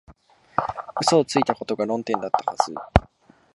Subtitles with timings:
[0.99, 2.73] 嘘をついたことが論点だったはず